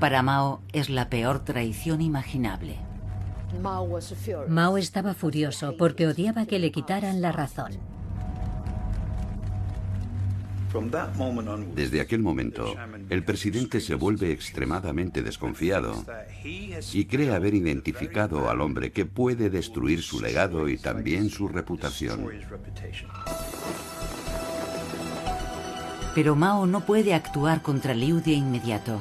[0.00, 2.89] Para Mao es la peor traición imaginable.
[4.48, 7.72] Mao estaba furioso porque odiaba que le quitaran la razón.
[11.74, 12.76] Desde aquel momento,
[13.08, 16.04] el presidente se vuelve extremadamente desconfiado
[16.92, 22.28] y cree haber identificado al hombre que puede destruir su legado y también su reputación.
[26.14, 29.00] Pero Mao no puede actuar contra Liu de inmediato.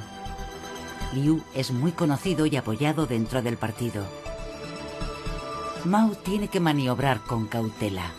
[1.13, 4.05] Liu es muy conocido y apoyado dentro del partido.
[5.85, 8.11] Mao tiene que maniobrar con cautela.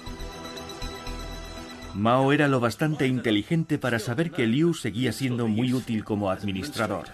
[1.94, 7.08] Mao era lo bastante inteligente para saber que Liu seguía siendo muy útil como administrador.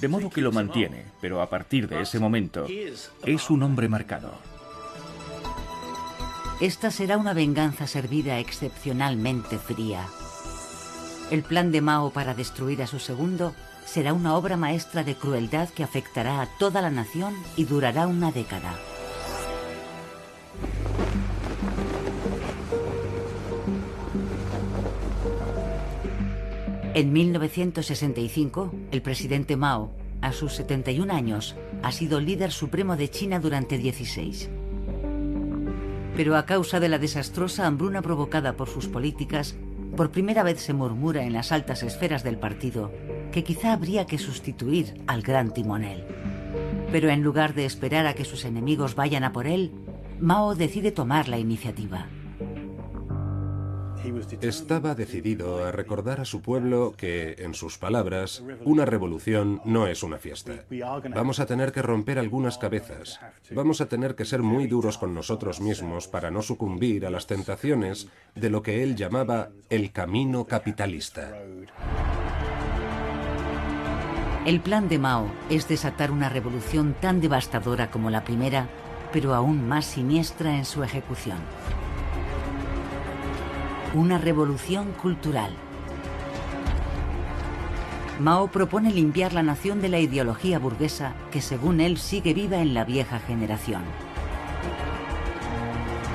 [0.00, 2.66] De modo que lo mantiene, pero a partir de ese momento
[3.24, 4.32] es un hombre marcado.
[6.60, 10.06] Esta será una venganza servida excepcionalmente fría.
[11.30, 15.68] El plan de Mao para destruir a su segundo será una obra maestra de crueldad
[15.70, 18.78] que afectará a toda la nación y durará una década.
[26.98, 33.38] En 1965, el presidente Mao, a sus 71 años, ha sido líder supremo de China
[33.38, 34.50] durante 16.
[36.16, 39.54] Pero a causa de la desastrosa hambruna provocada por sus políticas,
[39.96, 42.90] por primera vez se murmura en las altas esferas del partido
[43.30, 46.04] que quizá habría que sustituir al gran timonel.
[46.90, 49.70] Pero en lugar de esperar a que sus enemigos vayan a por él,
[50.18, 52.08] Mao decide tomar la iniciativa.
[54.40, 60.02] Estaba decidido a recordar a su pueblo que, en sus palabras, una revolución no es
[60.02, 60.64] una fiesta.
[61.14, 63.20] Vamos a tener que romper algunas cabezas.
[63.50, 67.26] Vamos a tener que ser muy duros con nosotros mismos para no sucumbir a las
[67.26, 71.38] tentaciones de lo que él llamaba el camino capitalista.
[74.46, 78.68] El plan de Mao es desatar una revolución tan devastadora como la primera,
[79.12, 81.38] pero aún más siniestra en su ejecución.
[83.94, 85.50] Una revolución cultural.
[88.20, 92.74] Mao propone limpiar la nación de la ideología burguesa que según él sigue viva en
[92.74, 93.82] la vieja generación.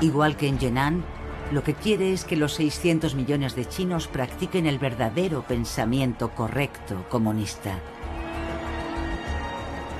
[0.00, 1.04] Igual que en Yenan,
[1.50, 7.04] lo que quiere es que los 600 millones de chinos practiquen el verdadero pensamiento correcto
[7.08, 7.80] comunista.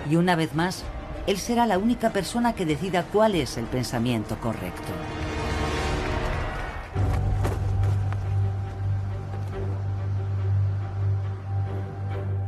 [0.09, 0.85] Y una vez más,
[1.27, 4.93] él será la única persona que decida cuál es el pensamiento correcto.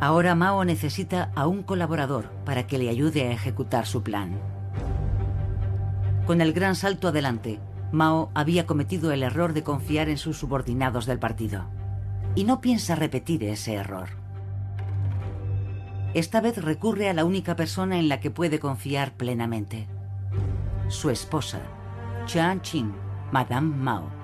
[0.07, 4.39] Ahora Mao necesita a un colaborador para que le ayude a ejecutar su plan.
[6.29, 7.59] Con el gran salto adelante,
[7.91, 11.65] Mao había cometido el error de confiar en sus subordinados del partido.
[12.37, 14.11] Y no piensa repetir ese error.
[16.15, 19.89] Esta vez recurre a la única persona en la que puede confiar plenamente.
[20.87, 21.59] Su esposa,
[22.27, 22.95] Chan Qing,
[23.33, 24.16] Madame Mao.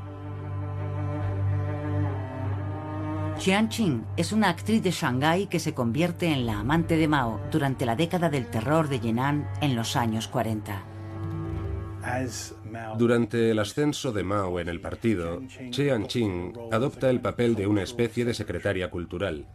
[3.38, 7.40] Qian Qing es una actriz de Shanghái que se convierte en la amante de Mao
[7.50, 10.84] durante la década del terror de Yenan en los años 40.
[12.98, 17.82] Durante el ascenso de Mao en el partido, Chiang Qing adopta el papel de una
[17.82, 19.46] especie de secretaria cultural.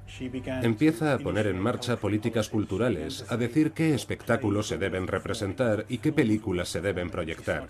[0.62, 5.98] Empieza a poner en marcha políticas culturales, a decir qué espectáculos se deben representar y
[5.98, 7.68] qué películas se deben proyectar.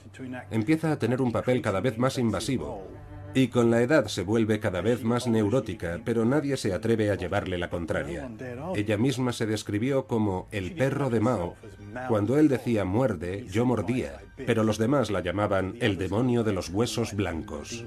[0.51, 2.87] Empieza a tener un papel cada vez más invasivo.
[3.37, 7.15] Y con la edad se vuelve cada vez más neurótica, pero nadie se atreve a
[7.15, 8.27] llevarle la contraria.
[8.75, 11.53] Ella misma se describió como el perro de Mao.
[12.07, 16.69] Cuando él decía muerde, yo mordía, pero los demás la llamaban el demonio de los
[16.69, 17.85] huesos blancos.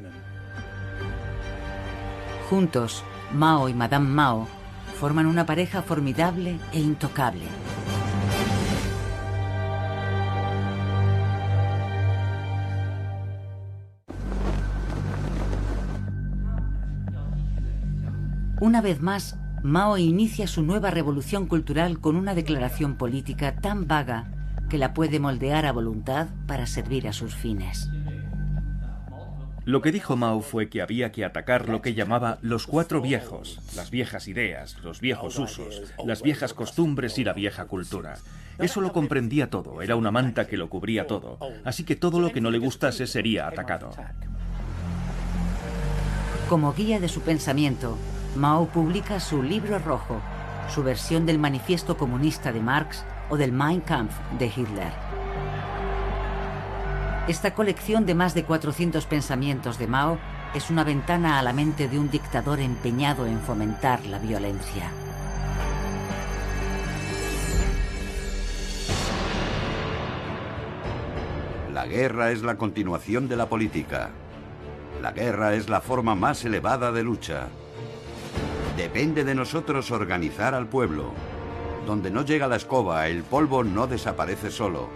[2.49, 4.47] Juntos, Mao y Madame Mao
[5.01, 7.47] forman una pareja formidable e intocable.
[18.61, 24.31] Una vez más, Mao inicia su nueva revolución cultural con una declaración política tan vaga
[24.69, 27.89] que la puede moldear a voluntad para servir a sus fines.
[29.65, 33.61] Lo que dijo Mao fue que había que atacar lo que llamaba los cuatro viejos,
[33.77, 38.19] las viejas ideas, los viejos usos, las viejas costumbres y la vieja cultura.
[38.59, 42.31] Eso lo comprendía todo, era una manta que lo cubría todo, así que todo lo
[42.31, 43.91] que no le gustase sería atacado.
[46.51, 47.97] Como guía de su pensamiento,
[48.37, 50.21] Mao publica su libro rojo,
[50.69, 54.93] su versión del manifiesto comunista de Marx o del Mein Kampf de Hitler.
[57.27, 60.19] Esta colección de más de 400 pensamientos de Mao
[60.55, 64.91] es una ventana a la mente de un dictador empeñado en fomentar la violencia.
[71.73, 74.11] La guerra es la continuación de la política.
[75.03, 77.49] La guerra es la forma más elevada de lucha.
[78.81, 81.13] Depende de nosotros organizar al pueblo.
[81.87, 84.89] Donde no llega la escoba, el polvo no desaparece solo.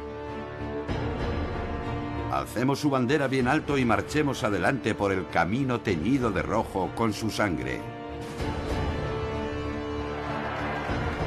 [2.32, 7.12] Alcemos su bandera bien alto y marchemos adelante por el camino teñido de rojo con
[7.12, 7.82] su sangre.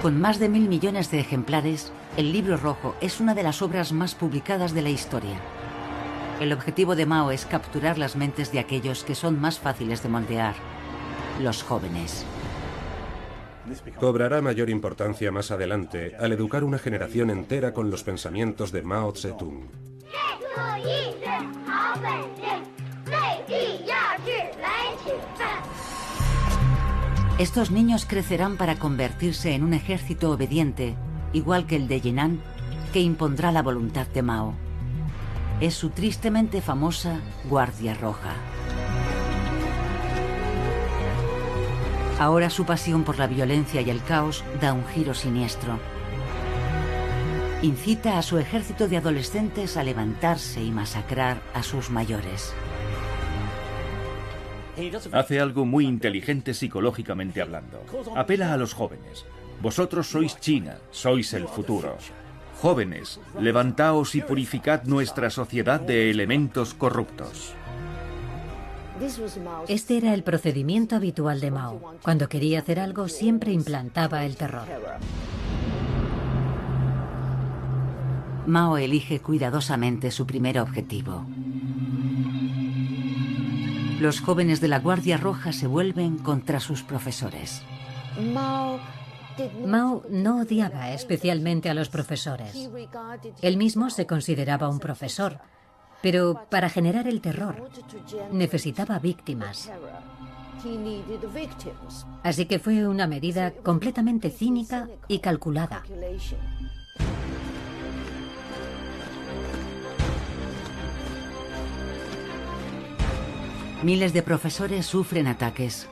[0.02, 3.92] Con más de mil millones de ejemplares, el libro rojo es una de las obras
[3.94, 5.40] más publicadas de la historia.
[6.40, 10.10] El objetivo de Mao es capturar las mentes de aquellos que son más fáciles de
[10.10, 10.56] moldear,
[11.40, 12.26] los jóvenes.
[14.00, 19.14] Cobrará mayor importancia más adelante al educar una generación entera con los pensamientos de Mao
[19.16, 19.68] Zedong.
[27.38, 30.96] Estos niños crecerán para convertirse en un ejército obediente,
[31.34, 32.42] igual que el de Yinan,
[32.94, 34.56] que impondrá la voluntad de Mao.
[35.62, 38.34] Es su tristemente famosa Guardia Roja.
[42.20, 45.80] Ahora su pasión por la violencia y el caos da un giro siniestro
[47.62, 52.54] incita a su ejército de adolescentes a levantarse y masacrar a sus mayores.
[55.12, 57.84] Hace algo muy inteligente psicológicamente hablando.
[58.16, 59.26] Apela a los jóvenes.
[59.60, 61.98] Vosotros sois China, sois el futuro.
[62.62, 67.54] Jóvenes, levantaos y purificad nuestra sociedad de elementos corruptos.
[69.68, 71.96] Este era el procedimiento habitual de Mao.
[72.02, 74.68] Cuando quería hacer algo siempre implantaba el terror.
[78.46, 81.26] Mao elige cuidadosamente su primer objetivo.
[84.00, 87.64] Los jóvenes de la Guardia Roja se vuelven contra sus profesores.
[89.66, 92.70] Mao no odiaba especialmente a los profesores.
[93.42, 95.40] Él mismo se consideraba un profesor,
[96.10, 97.70] pero para generar el terror
[98.32, 99.70] necesitaba víctimas.
[102.24, 105.84] Así que fue una medida completamente cínica y calculada.
[113.84, 115.90] Miles de profesores sufren ataques.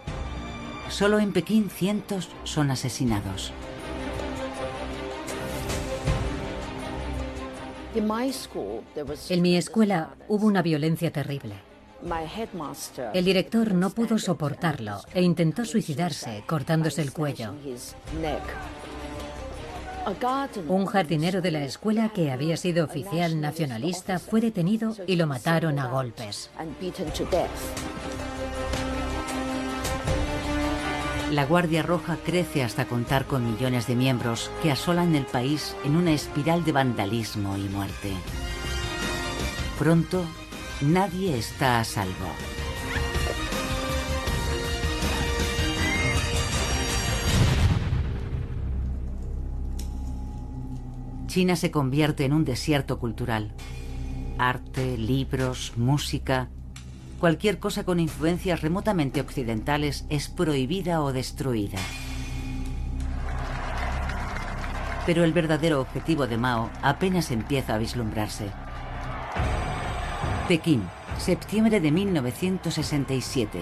[0.88, 3.52] Solo en Pekín cientos son asesinados.
[9.30, 11.56] En mi escuela hubo una violencia terrible.
[13.14, 17.54] El director no pudo soportarlo e intentó suicidarse cortándose el cuello.
[20.68, 25.80] Un jardinero de la escuela que había sido oficial nacionalista fue detenido y lo mataron
[25.80, 26.52] a golpes.
[31.32, 35.96] La Guardia Roja crece hasta contar con millones de miembros que asolan el país en
[35.96, 38.14] una espiral de vandalismo y muerte.
[39.80, 40.24] Pronto,
[40.82, 42.30] nadie está a salvo.
[51.26, 53.52] China se convierte en un desierto cultural.
[54.38, 56.50] Arte, libros, música,
[57.20, 61.80] cualquier cosa con influencias remotamente occidentales es prohibida o destruida.
[65.06, 68.50] Pero el verdadero objetivo de Mao apenas empieza a vislumbrarse.
[70.48, 70.84] Pekín,
[71.18, 73.60] septiembre de 1967.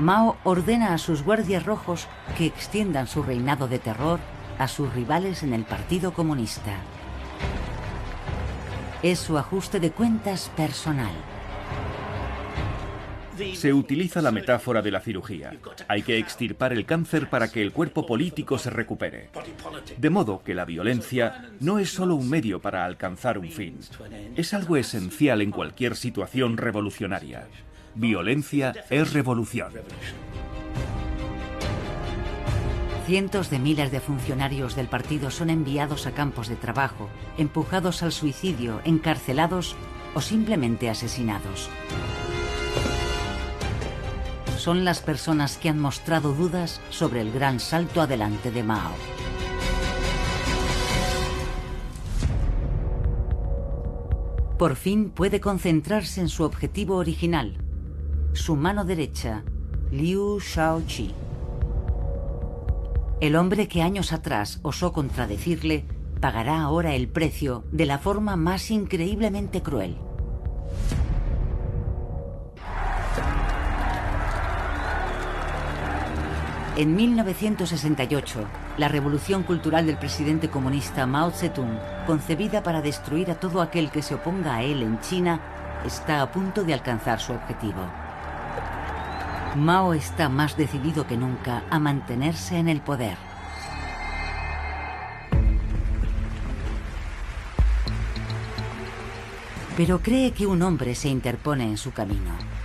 [0.00, 4.20] Mao ordena a sus guardias rojos que extiendan su reinado de terror
[4.58, 6.76] a sus rivales en el Partido Comunista.
[9.02, 11.12] Es su ajuste de cuentas personal.
[13.54, 15.52] Se utiliza la metáfora de la cirugía.
[15.88, 19.30] Hay que extirpar el cáncer para que el cuerpo político se recupere.
[19.96, 23.78] De modo que la violencia no es solo un medio para alcanzar un fin.
[24.36, 27.46] Es algo esencial en cualquier situación revolucionaria.
[27.94, 29.72] Violencia es revolución.
[33.06, 37.08] Cientos de miles de funcionarios del partido son enviados a campos de trabajo,
[37.38, 39.76] empujados al suicidio, encarcelados
[40.14, 41.70] o simplemente asesinados.
[44.58, 48.90] Son las personas que han mostrado dudas sobre el gran salto adelante de Mao.
[54.58, 57.58] Por fin puede concentrarse en su objetivo original,
[58.32, 59.44] su mano derecha,
[59.92, 61.14] Liu Shaoqi.
[63.20, 65.84] El hombre que años atrás osó contradecirle
[66.20, 69.98] pagará ahora el precio de la forma más increíblemente cruel.
[76.78, 78.44] En 1968,
[78.76, 81.76] la revolución cultural del presidente comunista Mao Zedong,
[82.06, 85.40] concebida para destruir a todo aquel que se oponga a él en China,
[85.84, 87.82] está a punto de alcanzar su objetivo.
[89.56, 93.18] Mao está más decidido que nunca a mantenerse en el poder.
[99.76, 102.57] Pero cree que un hombre se interpone en su camino.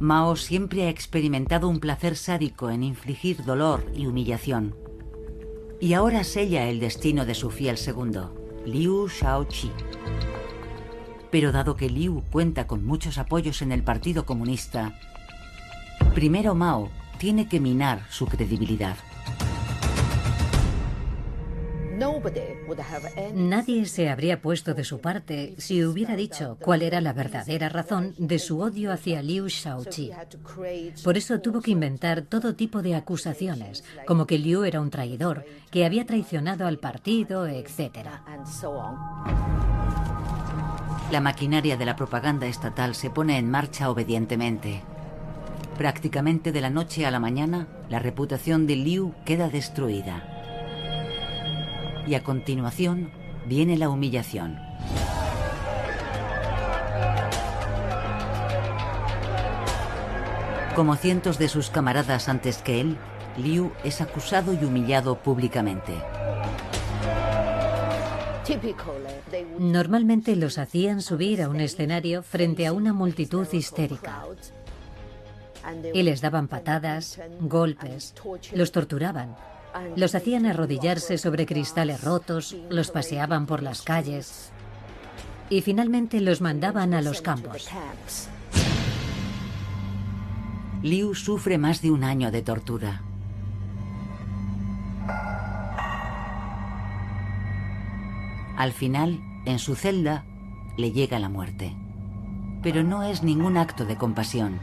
[0.00, 4.74] Mao siempre ha experimentado un placer sádico en infligir dolor y humillación.
[5.78, 8.34] Y ahora sella el destino de su fiel segundo,
[8.64, 9.70] Liu Shaoqi.
[11.30, 14.98] Pero dado que Liu cuenta con muchos apoyos en el Partido Comunista,
[16.14, 16.88] primero Mao
[17.18, 18.96] tiene que minar su credibilidad.
[23.34, 28.14] Nadie se habría puesto de su parte si hubiera dicho cuál era la verdadera razón
[28.18, 30.10] de su odio hacia Liu Shaoqi.
[31.02, 35.44] Por eso tuvo que inventar todo tipo de acusaciones, como que Liu era un traidor,
[35.70, 38.08] que había traicionado al partido, etc.
[41.10, 44.82] La maquinaria de la propaganda estatal se pone en marcha obedientemente.
[45.76, 50.39] Prácticamente de la noche a la mañana, la reputación de Liu queda destruida
[52.06, 53.10] y a continuación
[53.46, 54.58] viene la humillación.
[60.74, 62.96] Como cientos de sus camaradas antes que él,
[63.36, 65.92] Liu es acusado y humillado públicamente.
[69.58, 74.24] Normalmente los hacían subir a un escenario frente a una multitud histérica.
[75.92, 78.14] Y les daban patadas, golpes,
[78.52, 79.36] los torturaban
[79.96, 84.52] los hacían arrodillarse sobre cristales rotos, los paseaban por las calles
[85.50, 87.68] y finalmente los mandaban a los campos.
[90.82, 93.02] Liu sufre más de un año de tortura.
[98.56, 100.24] Al final, en su celda,
[100.76, 101.74] le llega la muerte.
[102.62, 104.58] Pero no es ningún acto de compasión.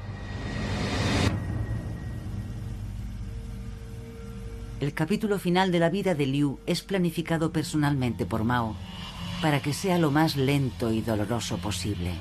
[4.80, 8.76] El capítulo final de la vida de Liu es planificado personalmente por Mao
[9.42, 12.12] para que sea lo más lento y doloroso posible.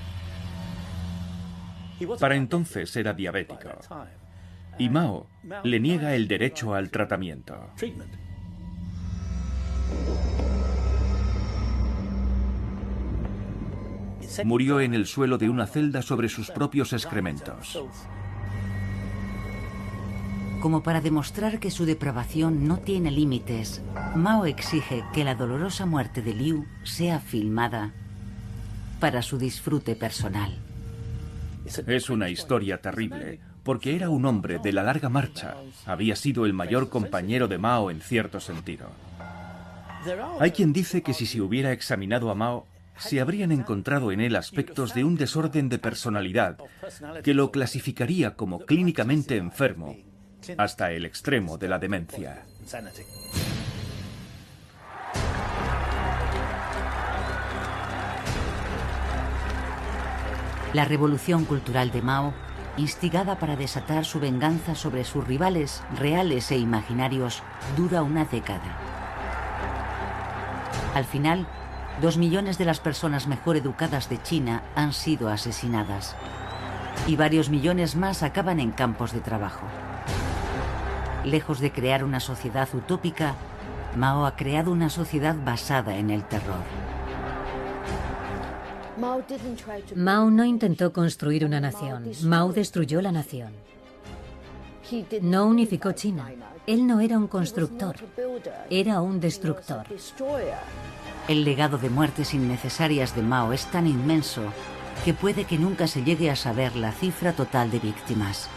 [2.19, 3.69] Para entonces era diabético.
[4.79, 5.27] Y Mao
[5.65, 7.71] le niega el derecho al tratamiento.
[14.45, 17.79] Murió en el suelo de una celda sobre sus propios excrementos.
[20.67, 23.83] Como para demostrar que su depravación no tiene límites,
[24.17, 27.93] Mao exige que la dolorosa muerte de Liu sea filmada
[28.99, 30.59] para su disfrute personal.
[31.87, 35.55] Es una historia terrible, porque era un hombre de la larga marcha.
[35.85, 38.89] Había sido el mayor compañero de Mao en cierto sentido.
[40.41, 42.67] Hay quien dice que si se hubiera examinado a Mao,
[42.99, 46.59] se habrían encontrado en él aspectos de un desorden de personalidad
[47.23, 49.95] que lo clasificaría como clínicamente enfermo
[50.59, 52.45] hasta el extremo de la demencia.
[60.73, 62.35] La revolución cultural de Mao,
[62.77, 67.43] instigada para desatar su venganza sobre sus rivales reales e imaginarios,
[67.77, 68.77] dura una década.
[70.95, 71.47] Al final,
[72.03, 76.15] dos millones de las personas mejor educadas de China han sido asesinadas
[77.07, 79.67] y varios millones más acaban en campos de trabajo.
[81.27, 83.35] Lejos de crear una sociedad utópica,
[83.97, 86.63] Mao ha creado una sociedad basada en el terror.
[89.97, 93.53] Mao no intentó construir una nación, Mao destruyó la nación.
[95.21, 96.31] No unificó China.
[96.65, 97.97] Él no era un constructor,
[98.71, 99.85] era un destructor.
[101.27, 104.43] El legado de muertes innecesarias de Mao es tan inmenso
[105.05, 108.49] que puede que nunca se llegue a saber la cifra total de víctimas.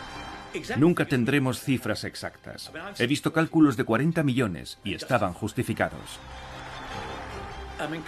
[0.78, 2.72] Nunca tendremos cifras exactas.
[2.98, 6.20] He visto cálculos de 40 millones y estaban justificados.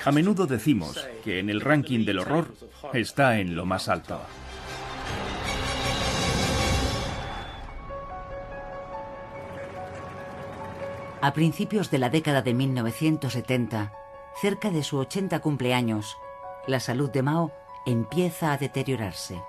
[0.03, 2.53] A menudo decimos que en el ranking del horror
[2.93, 4.19] está en lo más alto.
[11.23, 13.93] A principios de la década de 1970,
[14.41, 16.17] cerca de su 80 cumpleaños,
[16.67, 17.51] la salud de Mao
[17.85, 19.39] empieza a deteriorarse.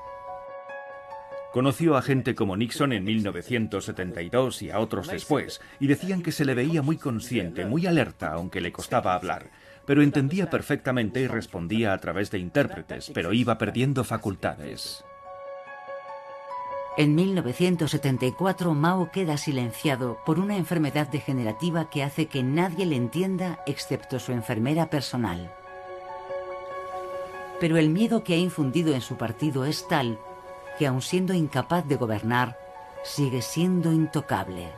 [1.52, 6.46] Conoció a gente como Nixon en 1972 y a otros después, y decían que se
[6.46, 9.50] le veía muy consciente, muy alerta, aunque le costaba hablar,
[9.84, 15.04] pero entendía perfectamente y respondía a través de intérpretes, pero iba perdiendo facultades.
[16.96, 23.62] En 1974 Mao queda silenciado por una enfermedad degenerativa que hace que nadie le entienda
[23.66, 25.52] excepto su enfermera personal.
[27.60, 30.18] Pero el miedo que ha infundido en su partido es tal
[30.82, 32.58] que aun siendo incapaz de gobernar,
[33.04, 34.68] sigue siendo intocable.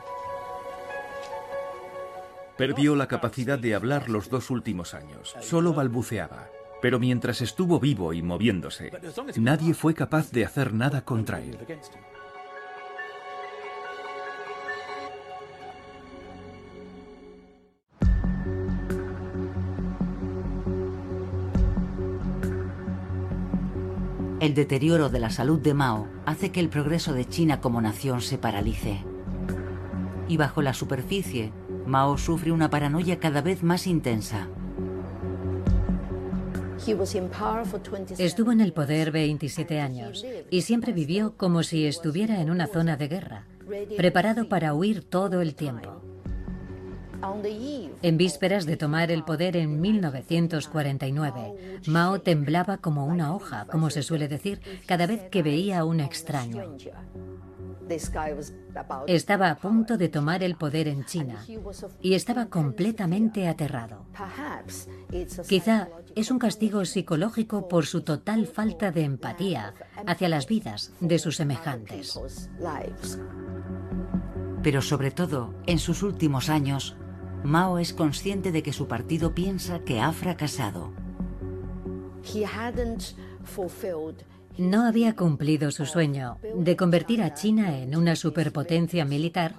[2.55, 6.47] Perdió la capacidad de hablar los dos últimos años, solo balbuceaba.
[6.79, 8.91] Pero mientras estuvo vivo y moviéndose,
[9.37, 11.57] nadie fue capaz de hacer nada contra él.
[24.45, 28.21] El deterioro de la salud de Mao hace que el progreso de China como nación
[28.21, 29.03] se paralice.
[30.27, 31.51] Y bajo la superficie,
[31.87, 34.47] Mao sufre una paranoia cada vez más intensa.
[38.19, 42.97] Estuvo en el poder 27 años y siempre vivió como si estuviera en una zona
[42.97, 43.47] de guerra,
[43.97, 46.04] preparado para huir todo el tiempo.
[48.01, 54.03] En vísperas de tomar el poder en 1949, Mao temblaba como una hoja, como se
[54.03, 56.75] suele decir, cada vez que veía a un extraño.
[59.07, 61.45] Estaba a punto de tomar el poder en China
[62.01, 64.05] y estaba completamente aterrado.
[65.47, 69.73] Quizá es un castigo psicológico por su total falta de empatía
[70.07, 72.19] hacia las vidas de sus semejantes.
[74.63, 76.97] Pero sobre todo, en sus últimos años,
[77.45, 80.91] Mao es consciente de que su partido piensa que ha fracasado.
[84.57, 89.53] No había cumplido su sueño de convertir a China en una superpotencia militar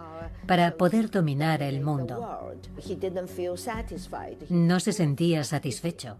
[0.47, 2.55] para poder dominar el mundo.
[4.49, 6.17] No se sentía satisfecho.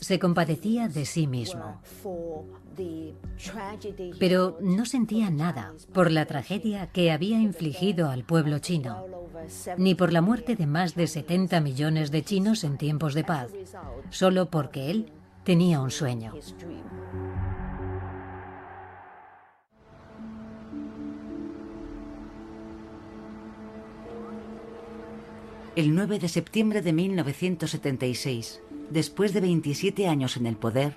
[0.00, 1.80] Se compadecía de sí mismo.
[4.18, 9.06] Pero no sentía nada por la tragedia que había infligido al pueblo chino,
[9.76, 13.50] ni por la muerte de más de 70 millones de chinos en tiempos de paz,
[14.10, 15.12] solo porque él
[15.44, 16.34] tenía un sueño.
[25.76, 28.60] El 9 de septiembre de 1976,
[28.90, 30.96] después de 27 años en el poder,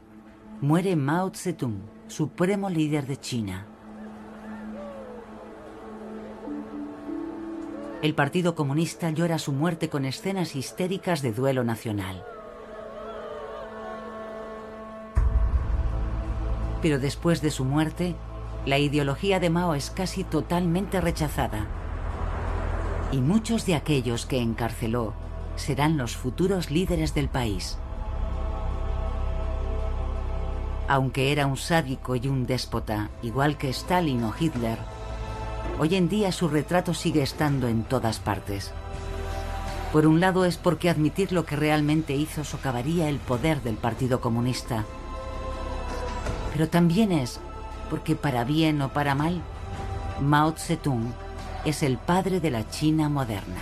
[0.64, 3.66] muere Mao Zedong, supremo líder de China.
[8.02, 12.24] El Partido Comunista llora su muerte con escenas histéricas de duelo nacional.
[16.82, 18.16] Pero después de su muerte,
[18.66, 21.68] la ideología de Mao es casi totalmente rechazada.
[23.12, 25.14] Y muchos de aquellos que encarceló
[25.58, 27.78] serán los futuros líderes del país.
[30.88, 34.78] Aunque era un sádico y un déspota, igual que Stalin o Hitler,
[35.80, 38.72] hoy en día su retrato sigue estando en todas partes.
[39.94, 44.20] Por un lado es porque admitir lo que realmente hizo socavaría el poder del Partido
[44.20, 44.86] Comunista.
[46.52, 47.40] Pero también es
[47.90, 49.42] porque para bien o para mal,
[50.20, 51.14] Mao Zedong
[51.64, 53.62] es el padre de la China moderna.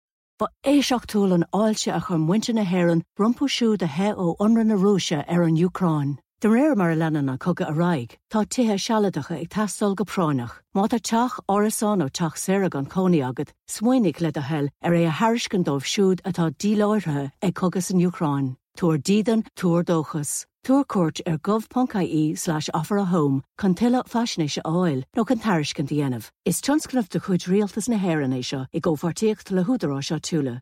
[0.41, 4.35] Ba éiseach túil an áilte a chun muinte na haan rumpu siú de he ó
[4.39, 6.17] onran na Rússia ar an Ucrán.
[6.41, 10.55] De réir mar lenan a cogad a raig, tá tuthe sealadacha ag tastal go pránach,
[10.73, 14.93] má a teach orasán ó teach séra an coní agad, smuoinnig le a hell ar
[14.93, 18.55] é a thuriscin dómh siúd atá díláirthe ag cogus an Ucrán.
[18.77, 20.45] Túair dídan túair dóchas.
[20.65, 25.87] Túair cuat ar gov.caí slash offer a home chun tuile fashion áil nó an thuriscin
[25.87, 26.29] dhéanamh.
[26.45, 30.61] Is tionscnamh de chuid rialtas na haan é seo i ggóhartíocht le húdarrá seo túla.